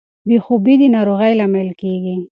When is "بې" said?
0.27-0.37